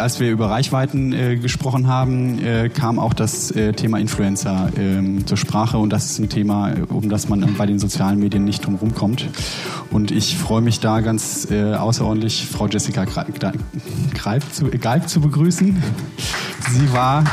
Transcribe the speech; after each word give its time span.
als 0.00 0.20
wir 0.20 0.30
über 0.30 0.50
Reichweiten 0.50 1.12
äh, 1.12 1.36
gesprochen 1.36 1.88
haben, 1.88 2.38
äh, 2.44 2.68
kam 2.68 2.98
auch 2.98 3.14
das 3.14 3.50
äh, 3.50 3.72
Thema 3.72 3.98
Influencer 3.98 4.70
ähm, 4.76 5.26
zur 5.26 5.36
Sprache 5.36 5.78
und 5.78 5.90
das 5.90 6.06
ist 6.06 6.18
ein 6.18 6.28
Thema, 6.28 6.72
um 6.88 7.08
das 7.08 7.28
man 7.28 7.54
bei 7.56 7.66
den 7.66 7.78
sozialen 7.78 8.18
Medien 8.18 8.44
nicht 8.44 8.66
drum 8.66 8.94
kommt. 8.94 9.28
Und 9.90 10.10
ich 10.10 10.36
freue 10.36 10.60
mich 10.60 10.80
da 10.80 11.00
ganz 11.00 11.50
äh, 11.50 11.74
außerordentlich, 11.74 12.46
Frau 12.46 12.66
Jessica 12.66 13.04
Greif 13.04 14.52
zu, 14.52 14.66
Galb 14.66 15.08
zu 15.08 15.20
begrüßen. 15.20 15.82
Sie 16.70 16.92
war 16.92 17.24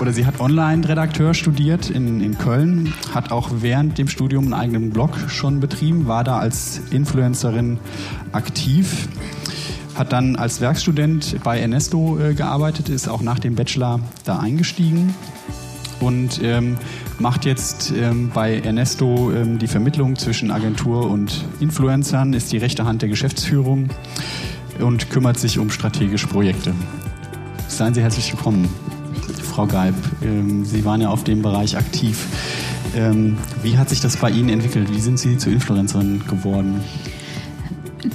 oder 0.00 0.12
sie 0.12 0.26
hat 0.26 0.40
Online-Redakteur 0.40 1.34
studiert 1.34 1.90
in, 1.90 2.20
in 2.20 2.38
Köln, 2.38 2.94
hat 3.14 3.32
auch 3.32 3.50
während 3.60 3.98
dem 3.98 4.08
Studium 4.08 4.44
einen 4.44 4.54
eigenen 4.54 4.90
Blog 4.90 5.10
schon 5.28 5.60
betrieben, 5.60 6.06
war 6.06 6.24
da 6.24 6.38
als 6.38 6.80
Influencerin 6.90 7.78
aktiv, 8.32 9.08
hat 9.96 10.12
dann 10.12 10.36
als 10.36 10.60
Werkstudent 10.60 11.42
bei 11.42 11.58
Ernesto 11.58 12.18
äh, 12.18 12.34
gearbeitet, 12.34 12.88
ist 12.88 13.08
auch 13.08 13.22
nach 13.22 13.38
dem 13.38 13.54
Bachelor 13.54 14.00
da 14.24 14.38
eingestiegen 14.38 15.14
und 16.00 16.40
ähm, 16.42 16.76
macht 17.18 17.44
jetzt 17.44 17.92
ähm, 17.96 18.30
bei 18.32 18.60
Ernesto 18.60 19.32
ähm, 19.32 19.58
die 19.58 19.66
Vermittlung 19.66 20.16
zwischen 20.16 20.50
Agentur 20.50 21.10
und 21.10 21.44
Influencern, 21.60 22.34
ist 22.34 22.52
die 22.52 22.58
rechte 22.58 22.84
Hand 22.84 23.02
der 23.02 23.08
Geschäftsführung 23.08 23.88
und 24.78 25.08
kümmert 25.10 25.38
sich 25.38 25.58
um 25.58 25.70
strategische 25.70 26.26
Projekte. 26.26 26.74
Seien 27.68 27.94
Sie 27.94 28.02
herzlich 28.02 28.30
willkommen. 28.32 28.68
Frau 29.42 29.66
Geib. 29.66 29.94
Ähm, 30.22 30.66
Sie 30.66 30.84
waren 30.84 31.00
ja 31.00 31.08
auf 31.08 31.24
dem 31.24 31.40
Bereich 31.40 31.78
aktiv. 31.78 32.26
Ähm, 32.94 33.38
wie 33.62 33.78
hat 33.78 33.88
sich 33.88 34.00
das 34.00 34.18
bei 34.18 34.30
Ihnen 34.30 34.50
entwickelt? 34.50 34.92
Wie 34.92 35.00
sind 35.00 35.18
Sie 35.18 35.38
zur 35.38 35.52
Influencerin 35.52 36.22
geworden? 36.28 36.82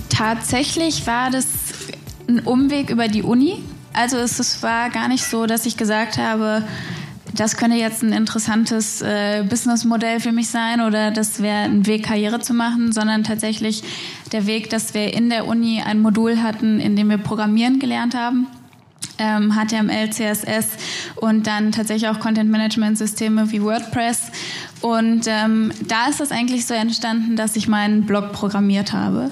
Tatsächlich 0.10 1.08
war 1.08 1.32
das 1.32 1.46
ein 2.36 2.40
Umweg 2.40 2.90
über 2.90 3.08
die 3.08 3.24
Uni. 3.24 3.64
Also 3.94 4.18
es, 4.18 4.64
war 4.64 4.90
gar 4.90 5.08
nicht 5.08 5.24
so, 5.24 5.46
dass 5.46 5.66
ich 5.66 5.78
gesagt 5.78 6.18
habe, 6.18 6.64
das 7.34 7.58
könnte 7.58 7.78
jetzt 7.78 8.04
ein 8.04 8.14
interessantes 8.14 9.02
äh, 9.02 9.44
Businessmodell 9.48 10.20
für 10.20 10.32
mich 10.32 10.50
sein 10.50 10.82
oder 10.82 11.12
das 11.12 11.42
wäre 11.42 11.64
ein 11.64 11.86
Weg, 11.86 12.04
Karriere 12.04 12.40
zu 12.40 12.54
machen, 12.54 12.92
sondern 12.92 13.24
tatsächlich 13.24 13.84
der 14.32 14.46
Weg, 14.46 14.70
dass 14.70 14.94
wir 14.94 15.14
in 15.14 15.30
der 15.30 15.48
Uni 15.48 15.82
ein 15.82 16.00
Modul 16.00 16.42
hatten, 16.42 16.80
in 16.80 16.96
dem 16.96 17.10
wir 17.10 17.18
Programmieren 17.18 17.80
gelernt 17.80 18.16
haben 18.16 18.48
ähm, 19.22 19.54
HTML, 19.54 20.10
CSS 20.10 20.78
und 21.16 21.48
dann 21.48 21.72
tatsächlich 21.72 22.10
auch 22.10 22.20
Content-Management-Systeme 22.20 23.52
wie 23.52 23.62
WordPress. 23.62 24.31
Und 24.82 25.26
ähm, 25.28 25.72
da 25.88 26.08
ist 26.08 26.22
es 26.22 26.32
eigentlich 26.32 26.66
so 26.66 26.74
entstanden, 26.74 27.36
dass 27.36 27.56
ich 27.56 27.68
meinen 27.68 28.06
Blog 28.06 28.32
programmiert 28.32 28.94
habe. 28.94 29.30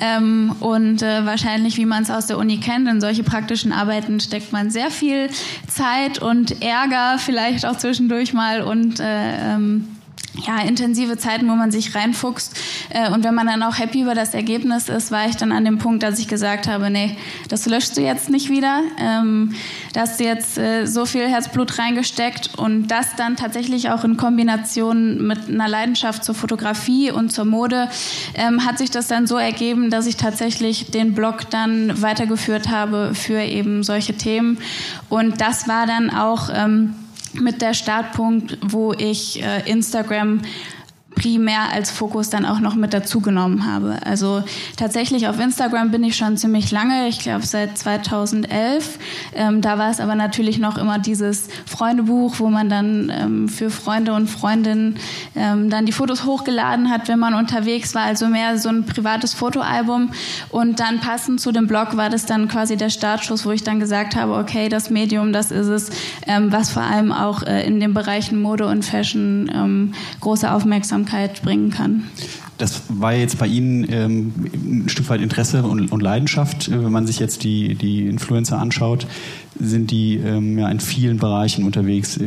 Ähm, 0.00 0.54
und 0.60 1.02
äh, 1.02 1.26
wahrscheinlich, 1.26 1.76
wie 1.76 1.86
man 1.86 2.04
es 2.04 2.10
aus 2.10 2.26
der 2.26 2.38
Uni 2.38 2.58
kennt, 2.58 2.88
in 2.88 3.00
solche 3.00 3.24
praktischen 3.24 3.72
Arbeiten 3.72 4.20
steckt 4.20 4.52
man 4.52 4.70
sehr 4.70 4.90
viel 4.90 5.28
Zeit 5.66 6.20
und 6.20 6.62
Ärger, 6.62 7.18
vielleicht 7.18 7.66
auch 7.66 7.76
zwischendurch 7.76 8.32
mal 8.32 8.62
und 8.62 9.00
äh, 9.00 9.54
ähm, 9.54 9.88
ja, 10.46 10.60
intensive 10.60 11.16
Zeiten, 11.16 11.48
wo 11.48 11.54
man 11.54 11.70
sich 11.70 11.94
reinfuchst. 11.94 12.56
Äh, 12.90 13.10
und 13.10 13.24
wenn 13.24 13.34
man 13.34 13.46
dann 13.46 13.62
auch 13.62 13.78
happy 13.78 14.02
über 14.02 14.14
das 14.14 14.34
Ergebnis 14.34 14.88
ist, 14.88 15.10
war 15.10 15.26
ich 15.28 15.36
dann 15.36 15.52
an 15.52 15.64
dem 15.64 15.78
Punkt, 15.78 16.02
dass 16.02 16.18
ich 16.18 16.28
gesagt 16.28 16.66
habe, 16.66 16.90
nee, 16.90 17.16
das 17.48 17.66
löschst 17.66 17.96
du 17.96 18.00
jetzt 18.00 18.30
nicht 18.30 18.50
wieder. 18.50 18.80
Ähm, 18.98 19.54
da 19.92 20.00
hast 20.00 20.18
du 20.18 20.24
jetzt 20.24 20.58
äh, 20.58 20.86
so 20.86 21.06
viel 21.06 21.28
Herzblut 21.28 21.78
reingesteckt 21.78 22.58
und 22.58 22.88
das 22.88 23.14
dann 23.16 23.36
tatsächlich 23.36 23.90
auch 23.90 24.04
in 24.04 24.16
Kombination 24.16 25.24
mit 25.26 25.48
einer 25.48 25.68
Leidenschaft 25.68 26.24
zur 26.24 26.34
Fotografie 26.34 27.10
und 27.12 27.30
zur 27.30 27.44
Mode, 27.44 27.88
ähm, 28.34 28.66
hat 28.66 28.78
sich 28.78 28.90
das 28.90 29.06
dann 29.06 29.26
so 29.26 29.36
ergeben, 29.36 29.90
dass 29.90 30.06
ich 30.06 30.16
tatsächlich 30.16 30.90
den 30.90 31.14
Blog 31.14 31.50
dann 31.50 32.02
weitergeführt 32.02 32.68
habe 32.68 33.14
für 33.14 33.40
eben 33.40 33.82
solche 33.84 34.16
Themen. 34.16 34.58
Und 35.08 35.40
das 35.40 35.68
war 35.68 35.86
dann 35.86 36.10
auch... 36.10 36.50
Mit 37.40 37.62
der 37.62 37.74
Startpunkt, 37.74 38.58
wo 38.62 38.92
ich 38.92 39.42
äh, 39.42 39.68
Instagram 39.70 40.40
primär 41.14 41.70
als 41.72 41.90
Fokus 41.90 42.30
dann 42.30 42.44
auch 42.44 42.60
noch 42.60 42.74
mit 42.74 42.92
dazu 42.92 43.20
genommen 43.20 43.66
habe. 43.66 43.98
Also 44.04 44.42
tatsächlich 44.76 45.28
auf 45.28 45.38
Instagram 45.38 45.90
bin 45.90 46.04
ich 46.04 46.16
schon 46.16 46.36
ziemlich 46.36 46.70
lange, 46.70 47.08
ich 47.08 47.20
glaube 47.20 47.46
seit 47.46 47.78
2011. 47.78 48.98
Ähm, 49.34 49.60
da 49.60 49.78
war 49.78 49.90
es 49.90 50.00
aber 50.00 50.14
natürlich 50.14 50.58
noch 50.58 50.76
immer 50.76 50.98
dieses 50.98 51.48
Freundebuch, 51.66 52.36
wo 52.38 52.48
man 52.48 52.68
dann 52.68 53.12
ähm, 53.14 53.48
für 53.48 53.70
Freunde 53.70 54.12
und 54.12 54.28
Freundinnen 54.28 54.96
ähm, 55.36 55.70
dann 55.70 55.86
die 55.86 55.92
Fotos 55.92 56.24
hochgeladen 56.24 56.90
hat, 56.90 57.08
wenn 57.08 57.18
man 57.18 57.34
unterwegs 57.34 57.94
war. 57.94 58.02
Also 58.02 58.26
mehr 58.26 58.58
so 58.58 58.68
ein 58.68 58.84
privates 58.84 59.34
Fotoalbum. 59.34 60.10
Und 60.50 60.80
dann 60.80 61.00
passend 61.00 61.40
zu 61.40 61.52
dem 61.52 61.66
Blog 61.66 61.96
war 61.96 62.10
das 62.10 62.26
dann 62.26 62.48
quasi 62.48 62.76
der 62.76 62.90
Startschuss, 62.90 63.46
wo 63.46 63.52
ich 63.52 63.62
dann 63.62 63.80
gesagt 63.80 64.16
habe, 64.16 64.34
okay, 64.34 64.68
das 64.68 64.90
Medium, 64.90 65.32
das 65.32 65.50
ist 65.50 65.68
es, 65.68 65.90
ähm, 66.26 66.50
was 66.52 66.70
vor 66.70 66.82
allem 66.82 67.12
auch 67.12 67.42
äh, 67.42 67.66
in 67.66 67.80
den 67.80 67.94
Bereichen 67.94 68.40
Mode 68.40 68.66
und 68.66 68.84
Fashion 68.84 69.50
ähm, 69.54 69.94
große 70.20 70.52
Aufmerksamkeit 70.52 71.03
Aufmerksamkeit 71.04 71.42
bringen 71.42 71.70
kann. 71.70 72.04
Das 72.58 72.82
war 72.88 73.12
jetzt 73.14 73.38
bei 73.38 73.46
Ihnen 73.46 73.86
ähm, 73.90 74.32
ein 74.84 74.88
Stück 74.88 75.08
weit 75.08 75.20
Interesse 75.20 75.64
und, 75.64 75.90
und, 75.90 76.00
Leidenschaft. 76.00 76.70
Wenn 76.70 76.92
man 76.92 77.06
sich 77.06 77.18
jetzt 77.18 77.42
die, 77.42 77.74
die 77.74 78.06
Influencer 78.06 78.58
anschaut, 78.58 79.06
sind 79.58 79.90
die 79.90 80.16
ähm, 80.16 80.58
ja 80.58 80.68
in 80.68 80.78
vielen 80.78 81.18
Bereichen 81.18 81.64
unterwegs. 81.64 82.18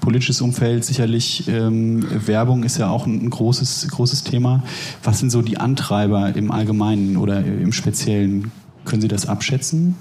Politisches 0.00 0.40
Umfeld 0.40 0.84
sicherlich, 0.84 1.46
ähm, 1.48 2.04
Werbung 2.26 2.64
ist 2.64 2.78
ja 2.78 2.88
auch 2.88 3.06
ein 3.06 3.30
großes, 3.30 3.88
großes 3.88 4.24
Thema. 4.24 4.64
Was 5.04 5.20
sind 5.20 5.30
so 5.30 5.42
die 5.42 5.58
Antreiber 5.58 6.34
im 6.34 6.50
Allgemeinen 6.50 7.16
oder 7.16 7.38
im 7.44 7.72
Speziellen? 7.72 8.50
Können 8.84 9.02
Sie 9.02 9.08
das 9.08 9.26
abschätzen? 9.26 9.96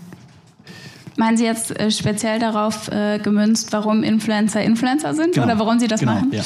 Meinen 1.17 1.37
Sie 1.37 1.45
jetzt 1.45 1.77
äh, 1.79 1.91
speziell 1.91 2.39
darauf 2.39 2.89
äh, 2.89 3.19
gemünzt, 3.19 3.73
warum 3.73 4.03
Influencer 4.03 4.61
Influencer 4.61 5.13
sind 5.13 5.33
genau. 5.33 5.47
oder 5.47 5.59
warum 5.59 5.79
Sie 5.79 5.87
das 5.87 5.99
genau, 5.99 6.13
machen? 6.13 6.31
Ja. 6.31 6.43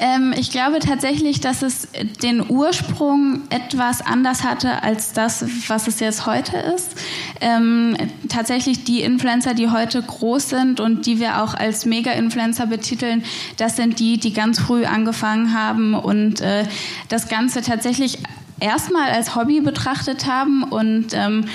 Ähm, 0.00 0.34
ich 0.36 0.50
glaube 0.50 0.78
tatsächlich, 0.78 1.40
dass 1.40 1.60
es 1.60 1.86
den 2.22 2.48
Ursprung 2.50 3.42
etwas 3.50 4.00
anders 4.00 4.42
hatte 4.44 4.82
als 4.82 5.12
das, 5.12 5.44
was 5.68 5.86
es 5.88 6.00
jetzt 6.00 6.24
heute 6.24 6.56
ist. 6.56 6.96
Ähm, 7.42 7.96
tatsächlich 8.30 8.84
die 8.84 9.02
Influencer, 9.02 9.52
die 9.52 9.68
heute 9.68 10.02
groß 10.02 10.48
sind 10.48 10.80
und 10.80 11.04
die 11.04 11.20
wir 11.20 11.42
auch 11.42 11.52
als 11.52 11.84
Mega-Influencer 11.84 12.66
betiteln, 12.66 13.22
das 13.58 13.76
sind 13.76 14.00
die, 14.00 14.18
die 14.18 14.32
ganz 14.32 14.58
früh 14.58 14.86
angefangen 14.86 15.52
haben 15.52 15.92
und 15.92 16.40
äh, 16.40 16.64
das 17.10 17.28
Ganze 17.28 17.60
tatsächlich 17.60 18.18
erstmal 18.60 19.10
als 19.10 19.34
Hobby 19.34 19.60
betrachtet 19.60 20.26
haben 20.26 20.62
und 20.62 21.08
ähm, 21.12 21.46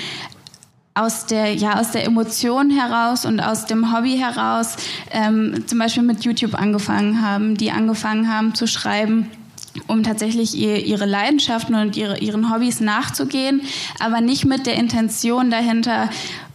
aus 0.96 1.26
der, 1.26 1.54
ja, 1.54 1.78
aus 1.78 1.90
der 1.92 2.04
Emotion 2.04 2.70
heraus 2.70 3.24
und 3.24 3.38
aus 3.38 3.66
dem 3.66 3.94
Hobby 3.94 4.16
heraus 4.16 4.76
ähm, 5.10 5.64
zum 5.66 5.78
Beispiel 5.78 6.02
mit 6.02 6.24
YouTube 6.24 6.54
angefangen 6.54 7.22
haben, 7.22 7.56
die 7.56 7.70
angefangen 7.70 8.32
haben 8.32 8.54
zu 8.54 8.66
schreiben 8.66 9.30
um 9.88 10.02
tatsächlich 10.02 10.56
ihr, 10.56 10.84
ihre 10.84 11.04
Leidenschaften 11.04 11.74
und 11.74 11.96
ihre, 11.98 12.18
ihren 12.18 12.50
Hobbys 12.50 12.80
nachzugehen, 12.80 13.60
aber 14.00 14.22
nicht 14.22 14.46
mit 14.46 14.66
der 14.66 14.74
Intention 14.74 15.50
dahinter, 15.50 16.08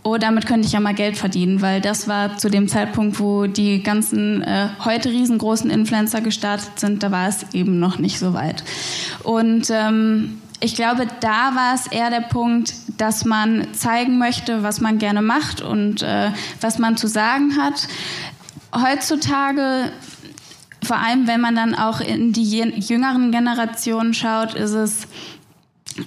oh, 0.03 0.17
damit 0.17 0.47
könnte 0.47 0.67
ich 0.67 0.73
ja 0.73 0.79
mal 0.79 0.95
Geld 0.95 1.17
verdienen, 1.17 1.61
weil 1.61 1.81
das 1.81 2.07
war 2.07 2.37
zu 2.37 2.49
dem 2.49 2.67
Zeitpunkt, 2.67 3.19
wo 3.19 3.45
die 3.45 3.83
ganzen 3.83 4.41
äh, 4.41 4.69
heute 4.83 5.09
riesengroßen 5.09 5.69
Influencer 5.69 6.21
gestartet 6.21 6.79
sind, 6.79 7.03
da 7.03 7.11
war 7.11 7.27
es 7.27 7.45
eben 7.53 7.79
noch 7.79 7.99
nicht 7.99 8.17
so 8.17 8.33
weit. 8.33 8.63
Und 9.23 9.69
ähm, 9.69 10.41
ich 10.59 10.75
glaube, 10.75 11.07
da 11.19 11.55
war 11.55 11.73
es 11.75 11.87
eher 11.87 12.09
der 12.09 12.21
Punkt, 12.21 12.73
dass 13.01 13.25
man 13.25 13.73
zeigen 13.73 14.19
möchte, 14.19 14.61
was 14.61 14.79
man 14.79 14.99
gerne 14.99 15.23
macht 15.23 15.59
und 15.59 16.03
äh, 16.03 16.29
was 16.61 16.77
man 16.77 16.97
zu 16.97 17.07
sagen 17.07 17.57
hat. 17.57 17.87
Heutzutage, 18.75 19.91
vor 20.85 20.97
allem 20.97 21.25
wenn 21.25 21.41
man 21.41 21.55
dann 21.55 21.73
auch 21.73 21.99
in 21.99 22.31
die 22.31 22.43
jüngeren 22.43 23.31
Generationen 23.31 24.13
schaut, 24.13 24.53
ist 24.53 24.73
es 24.73 25.07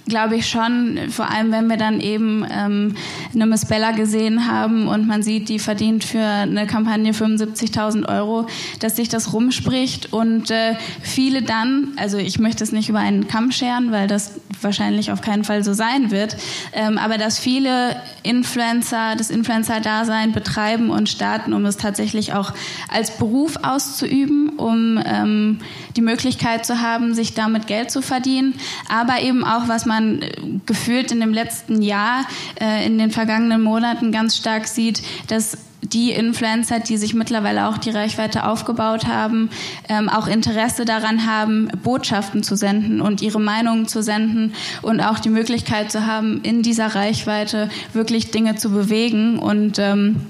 glaube 0.07 0.35
ich 0.35 0.49
schon, 0.49 0.99
vor 1.09 1.29
allem 1.29 1.51
wenn 1.51 1.67
wir 1.67 1.77
dann 1.77 1.99
eben 1.99 2.45
ähm, 2.49 2.95
eine 3.33 3.45
Miss 3.45 3.65
Bella 3.65 3.91
gesehen 3.91 4.47
haben 4.47 4.87
und 4.87 5.07
man 5.07 5.23
sieht, 5.23 5.49
die 5.49 5.59
verdient 5.59 6.03
für 6.03 6.23
eine 6.23 6.67
Kampagne 6.67 7.11
75.000 7.11 8.07
Euro, 8.07 8.47
dass 8.79 8.95
sich 8.95 9.09
das 9.09 9.33
rumspricht. 9.33 10.13
Und 10.13 10.51
äh, 10.51 10.75
viele 11.01 11.41
dann, 11.41 11.93
also 11.97 12.17
ich 12.17 12.39
möchte 12.39 12.63
es 12.63 12.71
nicht 12.71 12.89
über 12.89 12.99
einen 12.99 13.27
Kamm 13.27 13.51
scheren, 13.51 13.91
weil 13.91 14.07
das 14.07 14.39
wahrscheinlich 14.61 15.11
auf 15.11 15.21
keinen 15.21 15.43
Fall 15.43 15.63
so 15.63 15.73
sein 15.73 16.11
wird, 16.11 16.37
ähm, 16.73 16.97
aber 16.97 17.17
dass 17.17 17.37
viele 17.37 17.95
Influencer 18.23 19.15
das 19.15 19.29
Influencer-Dasein 19.29 20.31
betreiben 20.31 20.89
und 20.89 21.09
starten, 21.09 21.53
um 21.53 21.65
es 21.65 21.77
tatsächlich 21.77 22.33
auch 22.33 22.53
als 22.89 23.17
Beruf 23.17 23.57
auszuüben, 23.61 24.49
um 24.57 24.99
ähm, 25.05 25.59
die 25.95 26.01
Möglichkeit 26.01 26.65
zu 26.65 26.81
haben, 26.81 27.13
sich 27.13 27.33
damit 27.33 27.67
Geld 27.67 27.91
zu 27.91 28.01
verdienen, 28.01 28.55
aber 28.89 29.21
eben 29.21 29.43
auch, 29.43 29.67
was 29.67 29.74
man 29.83 30.21
äh, 30.21 30.31
gefühlt 30.65 31.11
in 31.11 31.19
dem 31.19 31.33
letzten 31.33 31.81
Jahr, 31.81 32.25
äh, 32.61 32.85
in 32.85 32.97
den 32.97 33.11
vergangenen 33.11 33.61
Monaten 33.61 34.13
ganz 34.13 34.37
stark 34.37 34.67
sieht, 34.67 35.01
dass 35.27 35.57
die 35.81 36.11
Influencer, 36.11 36.79
die 36.79 36.97
sich 36.97 37.13
mittlerweile 37.13 37.67
auch 37.67 37.77
die 37.77 37.89
Reichweite 37.89 38.45
aufgebaut 38.45 39.05
haben, 39.05 39.49
ähm, 39.89 40.09
auch 40.09 40.27
Interesse 40.27 40.85
daran 40.85 41.25
haben, 41.27 41.67
Botschaften 41.83 42.43
zu 42.43 42.55
senden 42.55 43.01
und 43.01 43.21
ihre 43.21 43.39
Meinungen 43.39 43.87
zu 43.87 44.01
senden 44.01 44.53
und 44.81 45.01
auch 45.01 45.19
die 45.19 45.29
Möglichkeit 45.29 45.91
zu 45.91 46.05
haben, 46.05 46.41
in 46.43 46.61
dieser 46.61 46.95
Reichweite 46.95 47.69
wirklich 47.93 48.31
Dinge 48.31 48.55
zu 48.55 48.69
bewegen 48.69 49.39
und 49.39 49.79
ähm, 49.79 50.21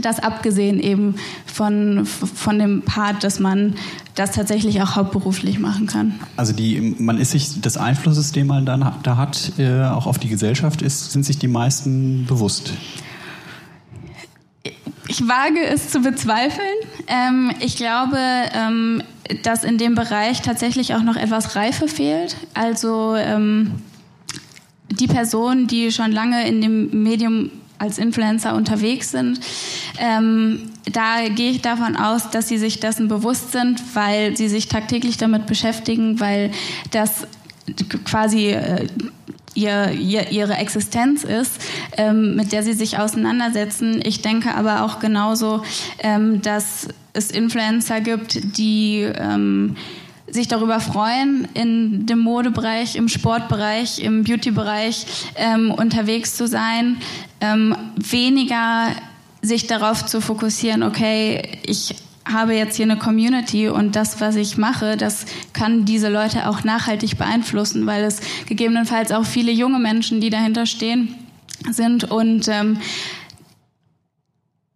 das 0.00 0.18
abgesehen 0.18 0.80
eben 0.80 1.16
von, 1.46 2.04
von 2.06 2.58
dem 2.58 2.82
Part, 2.82 3.22
dass 3.22 3.38
man 3.38 3.74
das 4.14 4.32
tatsächlich 4.32 4.80
auch 4.80 4.96
hauptberuflich 4.96 5.58
machen 5.58 5.86
kann. 5.86 6.14
Also 6.36 6.52
die, 6.52 6.94
man 6.98 7.18
ist 7.18 7.32
sich 7.32 7.60
des 7.60 7.76
Einflusses, 7.76 8.32
den 8.32 8.46
man 8.46 8.64
dann 8.64 8.94
da 9.02 9.16
hat, 9.16 9.52
äh, 9.58 9.82
auch 9.82 10.06
auf 10.06 10.18
die 10.18 10.28
Gesellschaft, 10.28 10.82
ist, 10.82 11.12
sind 11.12 11.24
sich 11.24 11.38
die 11.38 11.48
meisten 11.48 12.24
bewusst. 12.26 12.72
Ich 15.08 15.28
wage 15.28 15.64
es 15.66 15.90
zu 15.90 16.00
bezweifeln. 16.00 16.66
Ähm, 17.08 17.52
ich 17.60 17.76
glaube, 17.76 18.18
ähm, 18.54 19.02
dass 19.42 19.64
in 19.64 19.78
dem 19.78 19.94
Bereich 19.94 20.42
tatsächlich 20.42 20.94
auch 20.94 21.02
noch 21.02 21.16
etwas 21.16 21.56
Reife 21.56 21.88
fehlt. 21.88 22.36
Also 22.54 23.14
ähm, 23.16 23.72
die 24.90 25.06
Personen, 25.06 25.66
die 25.66 25.90
schon 25.92 26.12
lange 26.12 26.46
in 26.46 26.60
dem 26.60 27.02
Medium 27.02 27.50
als 27.78 27.98
Influencer 27.98 28.54
unterwegs 28.54 29.10
sind, 29.10 29.40
ähm, 29.98 30.70
da 30.92 31.28
gehe 31.28 31.50
ich 31.50 31.62
davon 31.62 31.96
aus, 31.96 32.30
dass 32.30 32.48
sie 32.48 32.58
sich 32.58 32.80
dessen 32.80 33.08
bewusst 33.08 33.52
sind, 33.52 33.82
weil 33.94 34.36
sie 34.36 34.48
sich 34.48 34.68
tagtäglich 34.68 35.16
damit 35.16 35.46
beschäftigen, 35.46 36.20
weil 36.20 36.50
das 36.90 37.26
quasi 38.04 38.50
äh, 38.50 38.86
ihr, 39.54 39.90
ihr, 39.92 40.30
ihre 40.30 40.54
Existenz 40.54 41.24
ist, 41.24 41.60
ähm, 41.96 42.36
mit 42.36 42.52
der 42.52 42.62
sie 42.62 42.72
sich 42.74 42.98
auseinandersetzen. 42.98 44.00
Ich 44.04 44.22
denke 44.22 44.54
aber 44.54 44.82
auch 44.82 44.98
genauso, 44.98 45.62
ähm, 46.00 46.42
dass 46.42 46.88
es 47.12 47.30
Influencer 47.30 48.00
gibt, 48.00 48.56
die 48.58 49.02
ähm, 49.02 49.76
sich 50.34 50.48
darüber 50.48 50.80
freuen, 50.80 51.46
in 51.54 52.06
dem 52.06 52.18
Modebereich, 52.18 52.96
im 52.96 53.08
Sportbereich, 53.08 54.00
im 54.00 54.24
Beautybereich 54.24 55.06
ähm, 55.36 55.70
unterwegs 55.70 56.36
zu 56.36 56.48
sein, 56.48 56.96
ähm, 57.40 57.76
weniger 57.94 58.88
sich 59.42 59.68
darauf 59.68 60.04
zu 60.04 60.20
fokussieren, 60.20 60.82
okay, 60.82 61.60
ich 61.64 61.94
habe 62.24 62.56
jetzt 62.56 62.74
hier 62.74 62.86
eine 62.86 62.98
Community 62.98 63.68
und 63.68 63.94
das, 63.94 64.20
was 64.20 64.34
ich 64.34 64.56
mache, 64.58 64.96
das 64.96 65.26
kann 65.52 65.84
diese 65.84 66.08
Leute 66.08 66.48
auch 66.48 66.64
nachhaltig 66.64 67.16
beeinflussen, 67.16 67.86
weil 67.86 68.02
es 68.02 68.20
gegebenenfalls 68.46 69.12
auch 69.12 69.26
viele 69.26 69.52
junge 69.52 69.78
Menschen, 69.78 70.20
die 70.20 70.30
dahinter 70.30 70.66
stehen, 70.66 71.14
sind. 71.70 72.10
Und 72.10 72.48
ähm, 72.48 72.78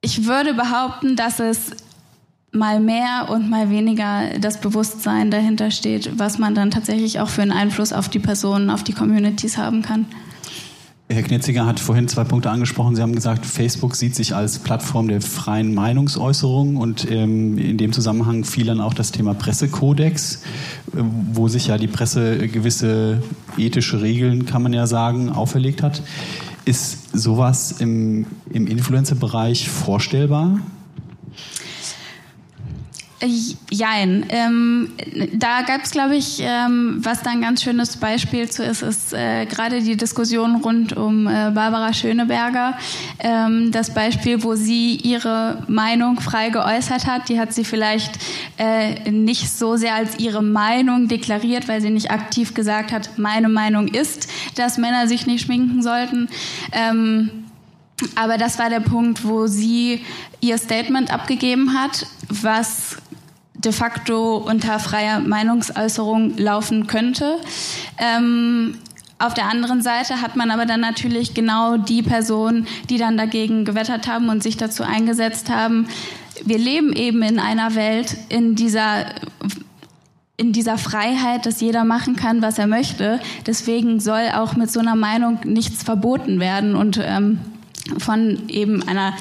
ich 0.02 0.24
würde 0.24 0.54
behaupten, 0.54 1.16
dass 1.16 1.40
es 1.40 1.72
mal 2.52 2.80
mehr 2.80 3.28
und 3.30 3.50
mal 3.50 3.70
weniger 3.70 4.38
das 4.40 4.60
Bewusstsein 4.60 5.30
dahinter 5.30 5.70
steht, 5.70 6.18
was 6.18 6.38
man 6.38 6.54
dann 6.54 6.70
tatsächlich 6.70 7.20
auch 7.20 7.28
für 7.28 7.42
einen 7.42 7.52
Einfluss 7.52 7.92
auf 7.92 8.08
die 8.08 8.18
Personen, 8.18 8.70
auf 8.70 8.82
die 8.82 8.92
Communities 8.92 9.58
haben 9.58 9.82
kann. 9.82 10.06
Herr 11.10 11.22
Knetziger 11.22 11.64
hat 11.64 11.80
vorhin 11.80 12.06
zwei 12.06 12.24
Punkte 12.24 12.50
angesprochen. 12.50 12.94
Sie 12.94 13.00
haben 13.00 13.14
gesagt, 13.14 13.46
Facebook 13.46 13.96
sieht 13.96 14.14
sich 14.14 14.34
als 14.34 14.58
Plattform 14.58 15.08
der 15.08 15.22
freien 15.22 15.72
Meinungsäußerung 15.72 16.76
und 16.76 17.10
ähm, 17.10 17.56
in 17.56 17.78
dem 17.78 17.94
Zusammenhang 17.94 18.44
fiel 18.44 18.66
dann 18.66 18.82
auch 18.82 18.92
das 18.92 19.10
Thema 19.10 19.32
Pressekodex, 19.32 20.42
äh, 20.94 21.00
wo 21.32 21.48
sich 21.48 21.68
ja 21.68 21.78
die 21.78 21.86
Presse 21.86 22.46
gewisse 22.48 23.22
ethische 23.56 24.02
Regeln, 24.02 24.44
kann 24.44 24.62
man 24.62 24.74
ja 24.74 24.86
sagen, 24.86 25.30
auferlegt 25.30 25.82
hat. 25.82 26.02
Ist 26.66 27.16
sowas 27.16 27.72
im, 27.78 28.26
im 28.50 28.66
Influencer-Bereich 28.66 29.70
vorstellbar? 29.70 30.60
Jein. 33.20 34.26
Ähm, 34.28 34.92
da 35.32 35.62
gab 35.62 35.82
es, 35.82 35.90
glaube 35.90 36.14
ich, 36.14 36.38
ähm, 36.40 37.00
was 37.02 37.22
da 37.22 37.30
ein 37.30 37.40
ganz 37.40 37.64
schönes 37.64 37.96
Beispiel 37.96 38.48
zu 38.48 38.62
ist, 38.62 38.82
ist 38.82 39.12
äh, 39.12 39.44
gerade 39.46 39.82
die 39.82 39.96
Diskussion 39.96 40.56
rund 40.56 40.96
um 40.96 41.26
äh, 41.26 41.50
Barbara 41.50 41.92
Schöneberger. 41.92 42.78
Ähm, 43.18 43.72
das 43.72 43.92
Beispiel, 43.92 44.44
wo 44.44 44.54
sie 44.54 44.94
ihre 44.94 45.64
Meinung 45.66 46.20
frei 46.20 46.50
geäußert 46.50 47.06
hat, 47.06 47.28
die 47.28 47.40
hat 47.40 47.52
sie 47.52 47.64
vielleicht 47.64 48.18
äh, 48.56 49.10
nicht 49.10 49.50
so 49.50 49.76
sehr 49.76 49.94
als 49.96 50.20
ihre 50.20 50.42
Meinung 50.42 51.08
deklariert, 51.08 51.66
weil 51.66 51.80
sie 51.80 51.90
nicht 51.90 52.12
aktiv 52.12 52.54
gesagt 52.54 52.92
hat, 52.92 53.18
meine 53.18 53.48
Meinung 53.48 53.88
ist, 53.88 54.28
dass 54.54 54.78
Männer 54.78 55.08
sich 55.08 55.26
nicht 55.26 55.44
schminken 55.44 55.82
sollten. 55.82 56.28
Ähm, 56.70 57.30
aber 58.14 58.38
das 58.38 58.58
war 58.58 58.70
der 58.70 58.80
Punkt, 58.80 59.24
wo 59.24 59.46
sie 59.46 60.04
ihr 60.40 60.56
Statement 60.58 61.12
abgegeben 61.12 61.74
hat, 61.74 62.06
was 62.28 62.87
de 63.58 63.72
facto 63.72 64.36
unter 64.36 64.78
freier 64.78 65.20
Meinungsäußerung 65.20 66.36
laufen 66.38 66.86
könnte. 66.86 67.38
Ähm, 67.98 68.78
auf 69.18 69.34
der 69.34 69.46
anderen 69.46 69.82
Seite 69.82 70.20
hat 70.22 70.36
man 70.36 70.50
aber 70.52 70.64
dann 70.64 70.80
natürlich 70.80 71.34
genau 71.34 71.76
die 71.76 72.02
Personen, 72.02 72.68
die 72.88 72.98
dann 72.98 73.16
dagegen 73.16 73.64
gewettert 73.64 74.06
haben 74.06 74.28
und 74.28 74.44
sich 74.44 74.56
dazu 74.56 74.84
eingesetzt 74.84 75.50
haben. 75.50 75.88
Wir 76.44 76.58
leben 76.58 76.92
eben 76.92 77.22
in 77.22 77.40
einer 77.40 77.74
Welt, 77.74 78.16
in 78.28 78.54
dieser 78.54 79.06
in 80.40 80.52
dieser 80.52 80.78
Freiheit, 80.78 81.46
dass 81.46 81.60
jeder 81.60 81.82
machen 81.82 82.14
kann, 82.14 82.42
was 82.42 82.60
er 82.60 82.68
möchte. 82.68 83.18
Deswegen 83.44 83.98
soll 83.98 84.30
auch 84.32 84.54
mit 84.54 84.70
so 84.70 84.78
einer 84.78 84.94
Meinung 84.94 85.40
nichts 85.42 85.82
verboten 85.82 86.38
werden 86.38 86.76
und 86.76 87.00
ähm, 87.02 87.40
von 87.98 88.48
eben 88.48 88.86
einer 88.86 89.14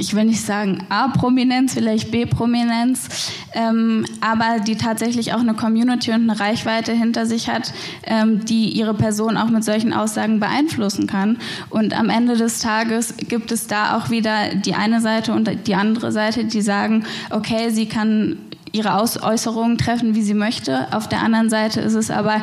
ich 0.00 0.14
will 0.14 0.24
nicht 0.24 0.40
sagen 0.40 0.78
A-Prominenz, 0.88 1.74
vielleicht 1.74 2.10
B-Prominenz, 2.10 3.32
ähm, 3.52 4.06
aber 4.20 4.60
die 4.60 4.76
tatsächlich 4.76 5.34
auch 5.34 5.40
eine 5.40 5.54
Community 5.54 6.10
und 6.10 6.28
eine 6.28 6.40
Reichweite 6.40 6.92
hinter 6.92 7.26
sich 7.26 7.48
hat, 7.48 7.72
ähm, 8.04 8.44
die 8.46 8.70
ihre 8.70 8.94
Person 8.94 9.36
auch 9.36 9.50
mit 9.50 9.62
solchen 9.62 9.92
Aussagen 9.92 10.40
beeinflussen 10.40 11.06
kann. 11.06 11.38
Und 11.68 11.96
am 11.96 12.08
Ende 12.08 12.36
des 12.36 12.60
Tages 12.60 13.14
gibt 13.28 13.52
es 13.52 13.66
da 13.66 13.96
auch 13.98 14.08
wieder 14.08 14.54
die 14.54 14.74
eine 14.74 15.02
Seite 15.02 15.34
und 15.34 15.66
die 15.66 15.74
andere 15.74 16.12
Seite, 16.12 16.46
die 16.46 16.62
sagen, 16.62 17.04
okay, 17.28 17.68
sie 17.68 17.86
kann 17.86 18.38
ihre 18.72 18.92
Äußerungen 18.92 19.76
treffen, 19.76 20.14
wie 20.14 20.22
sie 20.22 20.34
möchte. 20.34 20.86
Auf 20.92 21.08
der 21.08 21.22
anderen 21.22 21.50
Seite 21.50 21.80
ist 21.80 21.94
es 21.94 22.10
aber 22.10 22.42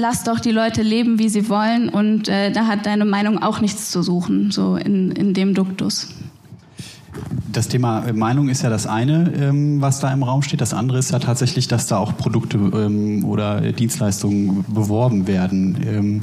lass 0.00 0.22
doch 0.22 0.38
die 0.38 0.52
Leute 0.52 0.82
leben, 0.82 1.18
wie 1.18 1.28
sie 1.28 1.48
wollen 1.48 1.88
und 1.88 2.28
äh, 2.28 2.52
da 2.52 2.68
hat 2.68 2.86
deine 2.86 3.04
Meinung 3.04 3.42
auch 3.42 3.60
nichts 3.60 3.90
zu 3.90 4.00
suchen, 4.00 4.52
so 4.52 4.76
in, 4.76 5.10
in 5.10 5.34
dem 5.34 5.54
Duktus 5.54 6.14
das 7.58 7.66
Thema 7.66 8.06
äh, 8.06 8.12
Meinung 8.12 8.48
ist 8.48 8.62
ja 8.62 8.70
das 8.70 8.86
eine, 8.86 9.32
ähm, 9.36 9.80
was 9.80 9.98
da 9.98 10.12
im 10.12 10.22
Raum 10.22 10.42
steht. 10.42 10.60
Das 10.60 10.72
andere 10.72 10.98
ist 10.98 11.10
ja 11.10 11.18
tatsächlich, 11.18 11.66
dass 11.66 11.88
da 11.88 11.98
auch 11.98 12.16
Produkte 12.16 12.56
ähm, 12.56 13.24
oder 13.24 13.72
Dienstleistungen 13.72 14.64
beworben 14.68 15.26
werden. 15.26 15.76
Ähm, 15.84 16.20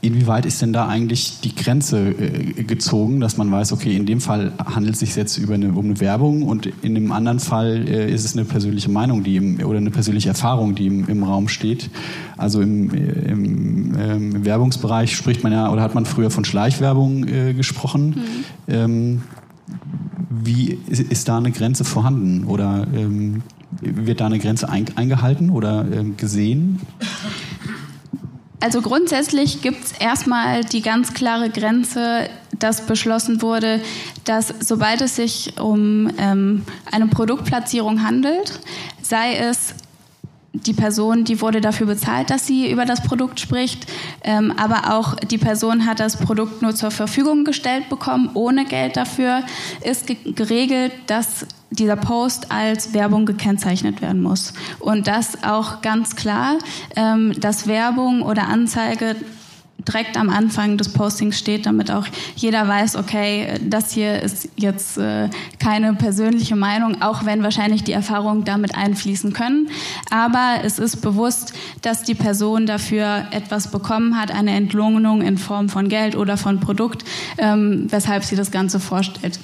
inwieweit 0.00 0.46
ist 0.46 0.62
denn 0.62 0.72
da 0.72 0.88
eigentlich 0.88 1.40
die 1.40 1.54
Grenze 1.54 2.08
äh, 2.08 2.64
gezogen, 2.64 3.20
dass 3.20 3.36
man 3.36 3.52
weiß, 3.52 3.72
okay, 3.72 3.94
in 3.94 4.06
dem 4.06 4.22
Fall 4.22 4.52
handelt 4.64 4.94
es 4.94 5.00
sich 5.00 5.14
jetzt 5.14 5.36
über 5.36 5.54
eine, 5.54 5.72
um 5.72 5.84
eine 5.84 6.00
Werbung 6.00 6.42
und 6.42 6.66
in 6.80 6.94
dem 6.94 7.12
anderen 7.12 7.38
Fall 7.38 7.86
äh, 7.86 8.10
ist 8.10 8.24
es 8.24 8.34
eine 8.34 8.46
persönliche 8.46 8.90
Meinung, 8.90 9.24
die 9.24 9.36
im, 9.36 9.60
oder 9.62 9.76
eine 9.76 9.90
persönliche 9.90 10.30
Erfahrung, 10.30 10.74
die 10.74 10.86
im, 10.86 11.06
im 11.06 11.22
Raum 11.22 11.48
steht. 11.48 11.90
Also 12.38 12.62
im, 12.62 12.90
im, 12.94 13.94
im, 13.94 14.44
Werbungsbereich 14.46 15.14
spricht 15.14 15.44
man 15.44 15.52
ja 15.52 15.70
oder 15.70 15.82
hat 15.82 15.94
man 15.94 16.06
früher 16.06 16.30
von 16.30 16.46
Schleichwerbung 16.46 17.28
äh, 17.28 17.52
gesprochen. 17.52 18.22
Mhm. 18.66 19.22
Wie 20.42 20.78
ist 20.88 21.28
da 21.28 21.36
eine 21.36 21.52
Grenze 21.52 21.84
vorhanden 21.84 22.44
oder 22.44 22.86
ähm, 22.94 23.42
wird 23.80 24.20
da 24.20 24.26
eine 24.26 24.38
Grenze 24.38 24.68
eingehalten 24.68 25.50
oder 25.50 25.84
ähm, 25.92 26.16
gesehen? 26.16 26.80
Also 28.60 28.80
grundsätzlich 28.80 29.60
gibt 29.60 29.84
es 29.84 29.92
erstmal 29.92 30.64
die 30.64 30.82
ganz 30.82 31.14
klare 31.14 31.50
Grenze, 31.50 32.28
dass 32.58 32.86
beschlossen 32.86 33.42
wurde, 33.42 33.80
dass 34.24 34.54
sobald 34.60 35.00
es 35.00 35.16
sich 35.16 35.58
um 35.60 36.08
ähm, 36.16 36.62
eine 36.90 37.08
Produktplatzierung 37.08 38.04
handelt, 38.04 38.60
sei 39.02 39.34
es 39.34 39.74
die 40.66 40.72
Person, 40.72 41.24
die 41.24 41.40
wurde 41.40 41.60
dafür 41.60 41.86
bezahlt, 41.86 42.30
dass 42.30 42.46
sie 42.46 42.70
über 42.70 42.84
das 42.84 43.02
Produkt 43.02 43.40
spricht, 43.40 43.86
ähm, 44.22 44.52
aber 44.56 44.94
auch 44.94 45.16
die 45.16 45.38
Person 45.38 45.86
hat 45.86 46.00
das 46.00 46.16
Produkt 46.16 46.62
nur 46.62 46.74
zur 46.74 46.90
Verfügung 46.90 47.44
gestellt 47.44 47.88
bekommen, 47.88 48.30
ohne 48.34 48.64
Geld 48.64 48.96
dafür, 48.96 49.42
ist 49.82 50.06
geregelt, 50.24 50.92
dass 51.06 51.46
dieser 51.70 51.96
Post 51.96 52.52
als 52.52 52.92
Werbung 52.92 53.26
gekennzeichnet 53.26 54.02
werden 54.02 54.22
muss. 54.22 54.52
Und 54.78 55.06
das 55.06 55.42
auch 55.42 55.80
ganz 55.80 56.16
klar, 56.16 56.58
ähm, 56.96 57.32
dass 57.40 57.66
Werbung 57.66 58.22
oder 58.22 58.48
Anzeige 58.48 59.16
direkt 59.86 60.16
am 60.16 60.30
Anfang 60.30 60.76
des 60.76 60.92
Postings 60.92 61.38
steht, 61.38 61.66
damit 61.66 61.90
auch 61.90 62.06
jeder 62.36 62.66
weiß, 62.66 62.96
okay, 62.96 63.58
das 63.62 63.92
hier 63.92 64.22
ist 64.22 64.48
jetzt 64.56 64.98
äh, 64.98 65.28
keine 65.58 65.94
persönliche 65.94 66.56
Meinung, 66.56 67.02
auch 67.02 67.24
wenn 67.24 67.42
wahrscheinlich 67.42 67.84
die 67.84 67.92
Erfahrungen 67.92 68.44
damit 68.44 68.74
einfließen 68.74 69.32
können. 69.32 69.68
Aber 70.10 70.58
es 70.64 70.78
ist 70.78 71.02
bewusst, 71.02 71.54
dass 71.82 72.02
die 72.02 72.14
Person 72.14 72.66
dafür 72.66 73.26
etwas 73.30 73.70
bekommen 73.70 74.18
hat, 74.20 74.30
eine 74.30 74.52
Entlohnung 74.52 75.22
in 75.22 75.38
Form 75.38 75.68
von 75.68 75.88
Geld 75.88 76.16
oder 76.16 76.36
von 76.36 76.60
Produkt, 76.60 77.04
ähm, 77.38 77.86
weshalb 77.90 78.24
sie 78.24 78.36
das 78.36 78.50
Ganze 78.50 78.80
vorstellt. 78.80 79.38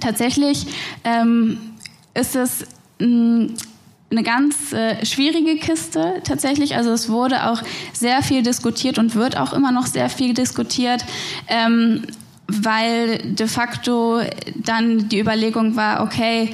Tatsächlich 0.00 0.66
ähm, 1.04 1.58
ist 2.14 2.36
es 2.36 2.64
mh, 2.98 3.48
eine 4.10 4.22
ganz 4.22 4.72
äh, 4.72 5.04
schwierige 5.06 5.56
Kiste 5.56 6.20
tatsächlich. 6.24 6.76
Also 6.76 6.90
es 6.90 7.08
wurde 7.08 7.48
auch 7.48 7.62
sehr 7.92 8.22
viel 8.22 8.42
diskutiert 8.42 8.98
und 8.98 9.14
wird 9.14 9.36
auch 9.36 9.52
immer 9.52 9.72
noch 9.72 9.86
sehr 9.86 10.08
viel 10.08 10.34
diskutiert. 10.34 11.04
Ähm, 11.46 12.02
weil 12.52 13.18
de 13.18 13.46
facto 13.46 14.20
dann 14.56 15.08
die 15.08 15.20
Überlegung 15.20 15.76
war, 15.76 16.02
okay, 16.02 16.52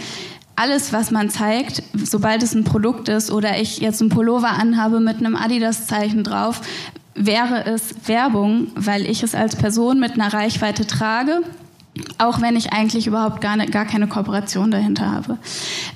alles, 0.55 0.93
was 0.93 1.11
man 1.11 1.31
zeigt, 1.31 1.83
sobald 1.95 2.43
es 2.43 2.55
ein 2.55 2.65
Produkt 2.65 3.09
ist 3.09 3.31
oder 3.31 3.59
ich 3.61 3.79
jetzt 3.79 4.01
ein 4.01 4.09
Pullover 4.09 4.51
anhabe 4.51 5.01
mit 5.01 5.19
einem 5.19 5.37
Adidas-Zeichen 5.37 6.25
drauf, 6.25 6.61
wäre 7.15 7.65
es 7.67 7.95
Werbung, 8.07 8.69
weil 8.75 9.07
ich 9.07 9.23
es 9.23 9.35
als 9.35 9.57
Person 9.57 10.01
mit 10.01 10.13
einer 10.13 10.33
Reichweite 10.33 10.87
trage, 10.87 11.41
auch 12.19 12.41
wenn 12.41 12.57
ich 12.57 12.73
eigentlich 12.73 13.07
überhaupt 13.07 13.41
gar, 13.41 13.57
ne, 13.57 13.67
gar 13.67 13.85
keine 13.85 14.07
Kooperation 14.07 14.71
dahinter 14.71 15.13
habe. 15.13 15.39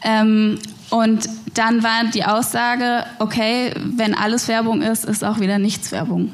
Ähm, 0.02 0.58
und 0.90 1.28
dann 1.54 1.82
war 1.82 2.04
die 2.12 2.24
Aussage, 2.24 3.04
okay, 3.18 3.72
wenn 3.76 4.14
alles 4.14 4.48
Werbung 4.48 4.82
ist, 4.82 5.04
ist 5.04 5.24
auch 5.24 5.40
wieder 5.40 5.58
nichts 5.58 5.92
Werbung. 5.92 6.32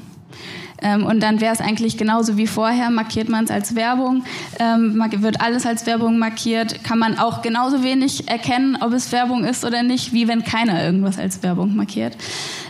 Ähm, 0.82 1.06
und 1.06 1.20
dann 1.20 1.40
wäre 1.40 1.54
es 1.54 1.60
eigentlich 1.60 1.96
genauso 1.96 2.36
wie 2.36 2.46
vorher, 2.46 2.90
markiert 2.90 3.28
man 3.28 3.44
es 3.44 3.50
als 3.50 3.74
Werbung, 3.74 4.24
ähm, 4.58 5.02
wird 5.18 5.40
alles 5.40 5.64
als 5.64 5.86
Werbung 5.86 6.18
markiert, 6.18 6.84
kann 6.84 6.98
man 6.98 7.18
auch 7.18 7.42
genauso 7.42 7.82
wenig 7.82 8.28
erkennen, 8.28 8.76
ob 8.80 8.92
es 8.92 9.10
Werbung 9.12 9.44
ist 9.44 9.64
oder 9.64 9.82
nicht, 9.82 10.12
wie 10.12 10.28
wenn 10.28 10.44
keiner 10.44 10.84
irgendwas 10.84 11.18
als 11.18 11.42
Werbung 11.42 11.76
markiert. 11.76 12.16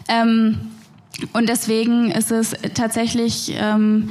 Ähm, 0.08 0.58
und 1.32 1.48
deswegen 1.48 2.10
ist 2.10 2.30
es 2.30 2.54
tatsächlich 2.74 3.54
ähm, 3.58 4.10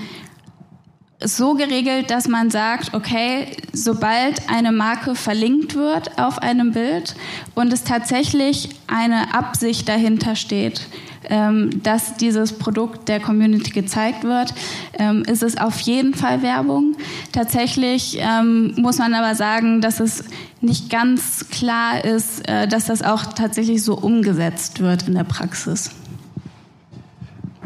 so 1.23 1.53
geregelt, 1.53 2.11
dass 2.11 2.27
man 2.27 2.49
sagt, 2.49 2.93
okay, 2.93 3.47
sobald 3.73 4.49
eine 4.49 4.71
Marke 4.71 5.15
verlinkt 5.15 5.75
wird 5.75 6.19
auf 6.19 6.39
einem 6.39 6.73
Bild 6.73 7.15
und 7.55 7.71
es 7.71 7.83
tatsächlich 7.83 8.69
eine 8.87 9.33
Absicht 9.33 9.87
dahinter 9.87 10.35
steht, 10.35 10.81
ähm, 11.29 11.81
dass 11.83 12.17
dieses 12.17 12.53
Produkt 12.53 13.07
der 13.07 13.19
Community 13.19 13.71
gezeigt 13.71 14.23
wird, 14.23 14.53
ähm, 14.93 15.23
ist 15.23 15.41
es 15.41 15.57
auf 15.57 15.79
jeden 15.79 16.13
Fall 16.13 16.41
Werbung. 16.41 16.95
Tatsächlich 17.31 18.17
ähm, 18.19 18.73
muss 18.77 18.97
man 18.97 19.13
aber 19.13 19.35
sagen, 19.35 19.81
dass 19.81 19.99
es 19.99 20.25
nicht 20.61 20.89
ganz 20.89 21.49
klar 21.49 22.03
ist, 22.03 22.47
äh, 22.47 22.67
dass 22.67 22.85
das 22.85 23.01
auch 23.01 23.23
tatsächlich 23.33 23.83
so 23.83 23.95
umgesetzt 23.97 24.81
wird 24.81 25.07
in 25.07 25.15
der 25.15 25.23
Praxis. 25.23 25.91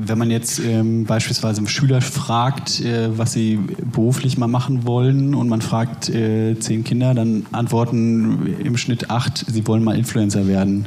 Wenn 0.02 0.18
man 0.18 0.32
jetzt 0.32 0.60
ähm, 0.60 1.04
beispielsweise 1.04 1.68
Schüler 1.68 2.00
fragt, 2.00 2.80
äh, 2.80 3.18
was 3.18 3.34
sie 3.34 3.58
beruflich 3.58 4.38
mal 4.38 4.48
machen 4.48 4.86
wollen 4.86 5.36
und 5.36 5.50
man 5.50 5.62
fragt 5.62 6.08
äh, 6.08 6.58
zehn 6.58 6.86
Kinder, 6.86 7.14
dann 7.14 7.46
antworten 7.52 8.56
im 8.64 8.78
Schnitt 8.78 9.10
acht, 9.10 9.44
sie 9.46 9.68
wollen 9.68 9.84
mal 9.84 9.98
Influencer 9.98 10.48
werden. 10.48 10.86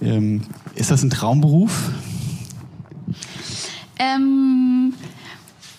Ähm, 0.00 0.42
ist 0.76 0.92
das 0.92 1.02
ein 1.02 1.10
Traumberuf? 1.10 1.90
Ähm, 3.98 4.94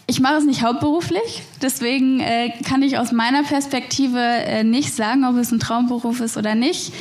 ich 0.06 0.20
mache 0.20 0.36
es 0.36 0.46
nicht 0.46 0.62
hauptberuflich, 0.62 1.44
deswegen 1.62 2.20
äh, 2.20 2.50
kann 2.66 2.82
ich 2.82 2.98
aus 2.98 3.14
meiner 3.14 3.44
Perspektive 3.44 4.20
äh, 4.20 4.66
nicht 4.66 4.94
sagen, 4.94 5.24
ob 5.24 5.38
es 5.38 5.52
ein 5.52 5.60
Traumberuf 5.60 6.20
ist 6.20 6.36
oder 6.36 6.54
nicht. 6.54 6.92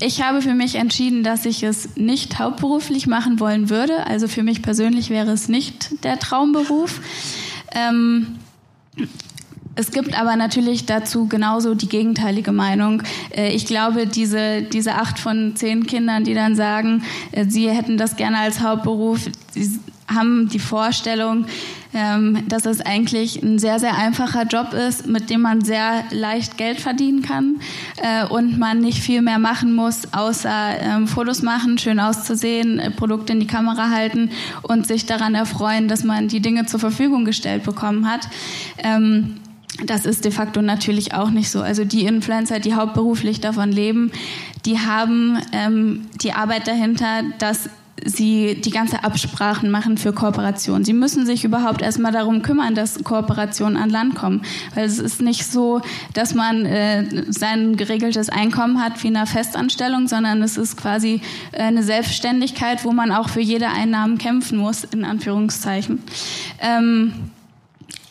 Ich 0.00 0.22
habe 0.22 0.42
für 0.42 0.52
mich 0.54 0.74
entschieden, 0.74 1.22
dass 1.22 1.46
ich 1.46 1.62
es 1.62 1.96
nicht 1.96 2.38
hauptberuflich 2.38 3.06
machen 3.06 3.40
wollen 3.40 3.70
würde. 3.70 4.06
Also 4.06 4.28
für 4.28 4.42
mich 4.42 4.60
persönlich 4.60 5.08
wäre 5.08 5.30
es 5.30 5.48
nicht 5.48 6.04
der 6.04 6.18
Traumberuf. 6.18 7.00
Ähm, 7.74 8.36
es 9.74 9.92
gibt 9.92 10.18
aber 10.18 10.36
natürlich 10.36 10.86
dazu 10.86 11.26
genauso 11.28 11.74
die 11.74 11.88
gegenteilige 11.88 12.52
Meinung. 12.52 13.02
Äh, 13.34 13.54
ich 13.54 13.66
glaube, 13.66 14.06
diese, 14.06 14.62
diese 14.62 14.94
acht 14.94 15.18
von 15.18 15.56
zehn 15.56 15.86
Kindern, 15.86 16.24
die 16.24 16.34
dann 16.34 16.56
sagen, 16.56 17.02
äh, 17.32 17.46
sie 17.46 17.70
hätten 17.70 17.96
das 17.96 18.16
gerne 18.16 18.38
als 18.38 18.60
Hauptberuf, 18.60 19.20
haben 20.08 20.48
die 20.48 20.58
Vorstellung, 20.58 21.46
dass 22.48 22.66
es 22.66 22.80
eigentlich 22.80 23.42
ein 23.42 23.58
sehr, 23.58 23.78
sehr 23.78 23.96
einfacher 23.96 24.44
Job 24.44 24.72
ist, 24.74 25.06
mit 25.06 25.30
dem 25.30 25.40
man 25.40 25.64
sehr 25.64 26.04
leicht 26.10 26.58
Geld 26.58 26.80
verdienen 26.80 27.22
kann 27.22 27.60
äh, 27.96 28.26
und 28.26 28.58
man 28.58 28.80
nicht 28.80 28.98
viel 28.98 29.22
mehr 29.22 29.38
machen 29.38 29.74
muss, 29.74 30.12
außer 30.12 30.80
ähm, 30.80 31.08
Fotos 31.08 31.42
machen, 31.42 31.78
schön 31.78 31.98
auszusehen, 31.98 32.92
Produkte 32.96 33.32
in 33.32 33.40
die 33.40 33.46
Kamera 33.46 33.90
halten 33.90 34.30
und 34.62 34.86
sich 34.86 35.06
daran 35.06 35.34
erfreuen, 35.34 35.88
dass 35.88 36.04
man 36.04 36.28
die 36.28 36.40
Dinge 36.40 36.66
zur 36.66 36.80
Verfügung 36.80 37.24
gestellt 37.24 37.64
bekommen 37.64 38.10
hat. 38.10 38.28
Ähm, 38.78 39.36
das 39.84 40.06
ist 40.06 40.24
de 40.24 40.32
facto 40.32 40.62
natürlich 40.62 41.14
auch 41.14 41.30
nicht 41.30 41.50
so. 41.50 41.60
Also 41.60 41.84
die 41.84 42.04
Influencer, 42.04 42.60
die 42.60 42.74
hauptberuflich 42.74 43.40
davon 43.40 43.72
leben, 43.72 44.10
die 44.64 44.78
haben 44.78 45.38
ähm, 45.52 46.06
die 46.22 46.32
Arbeit 46.32 46.66
dahinter, 46.66 47.22
dass 47.38 47.68
sie 48.04 48.60
die 48.60 48.70
ganze 48.70 49.04
Absprachen 49.04 49.70
machen 49.70 49.98
für 49.98 50.12
Kooperationen. 50.12 50.84
Sie 50.84 50.92
müssen 50.92 51.26
sich 51.26 51.44
überhaupt 51.44 51.82
erstmal 51.82 52.12
darum 52.12 52.42
kümmern, 52.42 52.74
dass 52.74 53.02
Kooperationen 53.02 53.76
an 53.76 53.90
Land 53.90 54.14
kommen. 54.14 54.42
Weil 54.74 54.84
es 54.84 54.98
ist 54.98 55.22
nicht 55.22 55.46
so, 55.46 55.80
dass 56.12 56.34
man 56.34 56.66
äh, 56.66 57.24
sein 57.32 57.76
geregeltes 57.76 58.28
Einkommen 58.28 58.82
hat 58.82 59.02
wie 59.02 59.08
in 59.08 59.16
einer 59.16 59.26
Festanstellung, 59.26 60.08
sondern 60.08 60.42
es 60.42 60.56
ist 60.56 60.76
quasi 60.76 61.20
äh, 61.52 61.62
eine 61.62 61.82
Selbstständigkeit, 61.82 62.84
wo 62.84 62.92
man 62.92 63.12
auch 63.12 63.28
für 63.28 63.40
jede 63.40 63.68
Einnahmen 63.68 64.18
kämpfen 64.18 64.58
muss, 64.58 64.84
in 64.84 65.04
Anführungszeichen. 65.04 66.02
Ähm, 66.60 67.30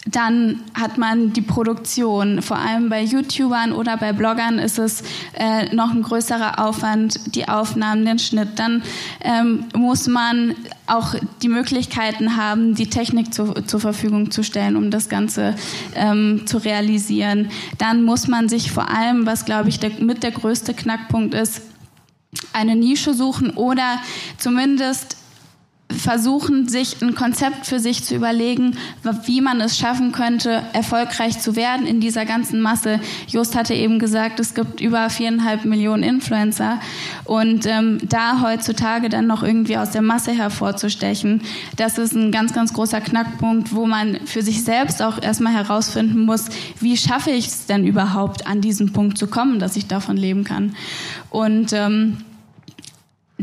dann 0.06 0.62
hat 0.76 0.98
man 0.98 1.34
die 1.34 1.42
Produktion. 1.42 2.42
Vor 2.44 2.58
allem 2.58 2.90
bei 2.90 3.02
YouTubern 3.04 3.72
oder 3.72 3.98
bei 3.98 4.14
Bloggern 4.14 4.60
ist 4.60 4.78
es 4.78 5.04
äh, 5.34 5.74
noch 5.74 5.92
ein 5.92 6.04
größerer 6.04 6.64
Aufwand, 6.64 7.36
die 7.36 7.48
Aufnahmen, 7.48 8.06
den 8.06 8.20
Schnitt. 8.20 8.60
Dann 8.60 8.84
ähm, 9.22 9.66
muss 9.74 10.08
man 10.08 10.56
auch 10.86 11.16
die 11.42 11.50
Möglichkeiten 11.50 12.38
haben, 12.38 12.76
die 12.76 12.88
Technik 12.88 13.34
zu, 13.34 13.54
zur 13.66 13.80
Verfügung 13.80 14.30
zu 14.30 14.44
stellen, 14.44 14.76
um 14.76 14.92
das 14.92 15.10
Ganze 15.10 15.56
ähm, 15.96 16.44
zu 16.46 16.58
realisieren. 16.58 17.50
Dann 17.80 18.04
muss 18.04 18.28
man 18.28 18.48
sich 18.48 18.72
vor 18.72 18.90
allem, 18.90 19.26
was 19.26 19.46
glaube 19.46 19.70
ich 19.70 19.80
der, 19.80 19.90
mit 20.00 20.22
der 20.22 20.32
größte 20.32 20.76
Knackpunkt 20.76 21.34
ist, 21.34 21.62
eine 22.54 22.76
Nische 22.76 23.14
suchen 23.14 23.52
oder 23.52 24.00
zumindest 24.38 25.18
versuchen, 26.06 26.70
sich 26.70 27.02
ein 27.02 27.16
Konzept 27.16 27.66
für 27.66 27.80
sich 27.80 28.04
zu 28.04 28.16
überlegen, 28.16 28.78
wie 29.26 29.42
man 29.42 29.60
es 29.60 29.76
schaffen 29.76 30.12
könnte, 30.12 30.62
erfolgreich 30.72 31.40
zu 31.40 31.56
werden 31.56 31.88
in 31.88 32.00
dieser 32.00 32.26
ganzen 32.26 32.62
Masse. 32.62 33.00
Just 33.28 33.56
hatte 33.56 33.74
eben 33.74 33.98
gesagt, 33.98 34.40
es 34.40 34.54
gibt 34.54 34.82
über 34.82 35.10
viereinhalb 35.10 35.66
Millionen 35.66 36.04
Influencer 36.04 36.80
und 37.24 37.66
ähm, 37.66 37.98
da 38.08 38.42
heutzutage 38.44 39.10
dann 39.10 39.26
noch 39.26 39.42
irgendwie 39.42 39.78
aus 39.78 39.90
der 39.90 40.04
Masse 40.04 40.32
hervorzustechen, 40.32 41.42
das 41.76 41.98
ist 41.98 42.14
ein 42.14 42.32
ganz, 42.32 42.54
ganz 42.54 42.72
großer 42.74 43.02
Knackpunkt, 43.02 43.74
wo 43.74 43.88
man 43.88 44.20
für 44.26 44.44
sich 44.44 44.64
selbst 44.64 45.02
auch 45.02 45.20
erstmal 45.20 45.54
herausfinden 45.54 46.22
muss, 46.22 46.46
wie 46.80 46.98
schaffe 46.98 47.32
ich 47.32 47.48
es 47.48 47.66
denn 47.66 47.86
überhaupt, 47.88 48.46
an 48.46 48.62
diesen 48.62 48.94
Punkt 48.94 49.18
zu 49.18 49.26
kommen, 49.26 49.58
dass 49.58 49.76
ich 49.76 49.88
davon 49.88 50.18
leben 50.18 50.44
kann. 50.44 50.76
Und 51.32 51.74
ähm, 51.74 52.18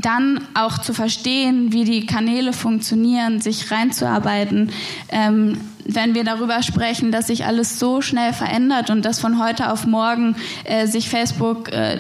dann 0.02 0.40
auch 0.54 0.78
zu 0.78 0.92
verstehen, 0.94 1.72
wie 1.72 1.84
die 1.84 2.06
Kanäle 2.06 2.52
funktionieren, 2.52 3.40
sich 3.40 3.70
reinzuarbeiten. 3.70 4.70
Ähm, 5.08 5.58
wenn 5.84 6.14
wir 6.14 6.24
darüber 6.24 6.62
sprechen, 6.62 7.10
dass 7.10 7.26
sich 7.26 7.44
alles 7.44 7.78
so 7.78 8.00
schnell 8.02 8.32
verändert 8.32 8.90
und 8.90 9.04
dass 9.04 9.20
von 9.20 9.42
heute 9.42 9.72
auf 9.72 9.86
morgen 9.86 10.36
äh, 10.64 10.86
sich 10.86 11.08
Facebook 11.08 11.72
äh, 11.72 11.98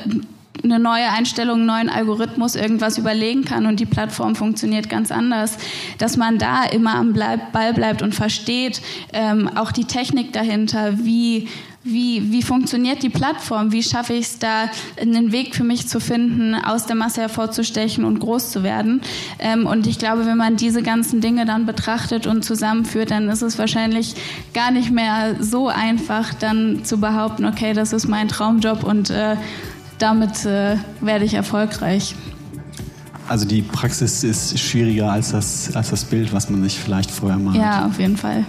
eine 0.62 0.78
neue 0.78 1.08
Einstellung, 1.08 1.58
einen 1.58 1.66
neuen 1.66 1.88
Algorithmus 1.88 2.54
irgendwas 2.54 2.98
überlegen 2.98 3.44
kann 3.44 3.66
und 3.66 3.80
die 3.80 3.86
Plattform 3.86 4.34
funktioniert 4.34 4.88
ganz 4.88 5.10
anders, 5.10 5.58
dass 5.98 6.16
man 6.16 6.38
da 6.38 6.64
immer 6.64 6.94
am 6.94 7.14
Ball 7.14 7.72
bleibt 7.72 8.02
und 8.02 8.14
versteht 8.14 8.82
ähm, 9.12 9.48
auch 9.56 9.72
die 9.72 9.86
Technik 9.86 10.32
dahinter, 10.32 11.04
wie 11.04 11.48
wie, 11.84 12.30
wie 12.30 12.42
funktioniert 12.42 13.02
die 13.02 13.08
Plattform? 13.08 13.72
Wie 13.72 13.82
schaffe 13.82 14.12
ich 14.12 14.26
es 14.26 14.38
da, 14.38 14.70
einen 15.00 15.32
Weg 15.32 15.56
für 15.56 15.64
mich 15.64 15.88
zu 15.88 15.98
finden, 15.98 16.54
aus 16.54 16.86
der 16.86 16.94
Masse 16.94 17.22
hervorzustechen 17.22 18.04
und 18.04 18.20
groß 18.20 18.52
zu 18.52 18.62
werden? 18.62 19.00
Ähm, 19.40 19.66
und 19.66 19.88
ich 19.88 19.98
glaube, 19.98 20.24
wenn 20.26 20.36
man 20.36 20.56
diese 20.56 20.82
ganzen 20.82 21.20
Dinge 21.20 21.44
dann 21.44 21.66
betrachtet 21.66 22.28
und 22.28 22.44
zusammenführt, 22.44 23.10
dann 23.10 23.28
ist 23.28 23.42
es 23.42 23.58
wahrscheinlich 23.58 24.14
gar 24.54 24.70
nicht 24.70 24.92
mehr 24.92 25.36
so 25.40 25.68
einfach, 25.68 26.34
dann 26.34 26.84
zu 26.84 26.98
behaupten, 27.00 27.46
okay, 27.46 27.72
das 27.72 27.92
ist 27.92 28.06
mein 28.06 28.28
Traumjob 28.28 28.84
und 28.84 29.10
äh, 29.10 29.36
damit 30.02 30.44
äh, 30.44 30.76
werde 31.00 31.24
ich 31.24 31.34
erfolgreich. 31.34 32.16
Also 33.28 33.46
die 33.46 33.62
Praxis 33.62 34.24
ist 34.24 34.58
schwieriger 34.58 35.12
als 35.12 35.30
das, 35.30 35.74
als 35.76 35.90
das 35.90 36.04
Bild, 36.04 36.32
was 36.32 36.50
man 36.50 36.62
sich 36.64 36.78
vielleicht 36.78 37.10
vorher 37.10 37.38
malt. 37.38 37.56
Ja, 37.56 37.86
auf 37.86 37.98
jeden 37.98 38.16
Fall. 38.16 38.44